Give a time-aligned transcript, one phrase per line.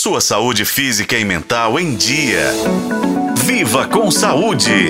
[0.00, 2.52] sua saúde física e mental em dia.
[3.44, 4.88] Viva com saúde!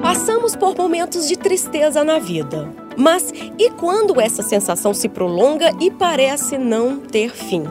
[0.00, 2.72] Passamos por momentos de tristeza na vida.
[2.96, 7.64] Mas e quando essa sensação se prolonga e parece não ter fim?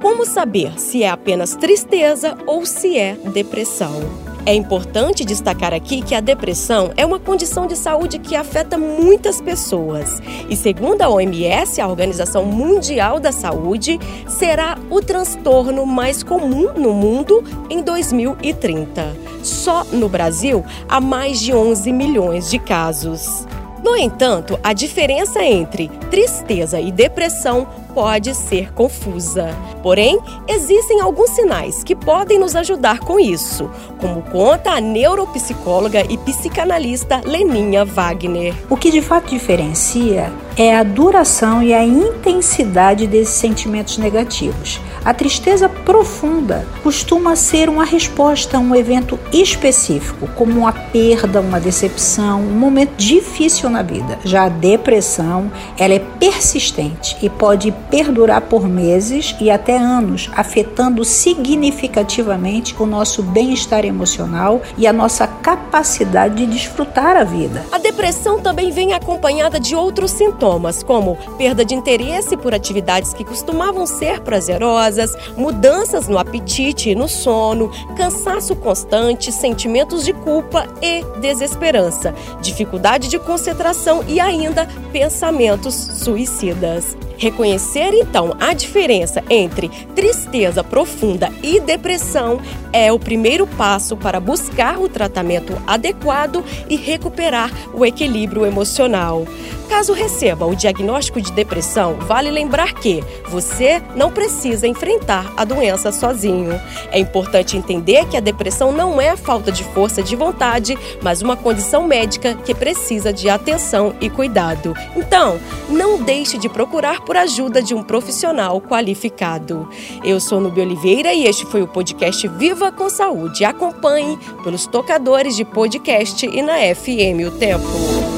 [0.00, 4.25] Como saber se é apenas tristeza ou se é depressão?
[4.46, 9.40] É importante destacar aqui que a depressão é uma condição de saúde que afeta muitas
[9.40, 10.22] pessoas.
[10.48, 13.98] E segundo a OMS, a Organização Mundial da Saúde,
[14.28, 19.16] será o transtorno mais comum no mundo em 2030.
[19.42, 23.44] Só no Brasil, há mais de 11 milhões de casos.
[23.86, 29.56] No entanto, a diferença entre tristeza e depressão pode ser confusa.
[29.80, 30.18] Porém,
[30.48, 37.20] existem alguns sinais que podem nos ajudar com isso, como conta a neuropsicóloga e psicanalista
[37.24, 38.56] Leninha Wagner.
[38.68, 44.80] O que de fato diferencia é a duração e a intensidade desses sentimentos negativos.
[45.04, 51.60] A tristeza profunda costuma ser uma resposta a um evento específico, como uma perda, uma
[51.60, 54.18] decepção, um momento difícil na vida.
[54.24, 61.04] Já a depressão, ela é persistente e pode perdurar por meses e até anos, afetando
[61.04, 67.64] significativamente o nosso bem-estar emocional e a nossa capacidade de desfrutar a vida.
[67.70, 70.45] A depressão também vem acompanhada de outros sintomas,
[70.86, 77.08] como perda de interesse por atividades que costumavam ser prazerosas, mudanças no apetite e no
[77.08, 86.96] sono, cansaço constante, sentimentos de culpa e desesperança, dificuldade de concentração e ainda pensamentos suicidas.
[87.16, 92.40] Reconhecer então a diferença entre tristeza profunda e depressão
[92.72, 99.26] é o primeiro passo para buscar o tratamento adequado e recuperar o equilíbrio emocional.
[99.68, 105.90] Caso receba o diagnóstico de depressão, vale lembrar que você não precisa enfrentar a doença
[105.90, 106.60] sozinho.
[106.92, 111.36] É importante entender que a depressão não é falta de força de vontade, mas uma
[111.36, 114.72] condição médica que precisa de atenção e cuidado.
[114.94, 119.68] Então, não deixe de procurar por ajuda de um profissional qualificado.
[120.04, 123.44] Eu sou Nubia Oliveira e este foi o podcast Viva com Saúde.
[123.44, 128.15] Acompanhe pelos tocadores de podcast e na FM O Tempo.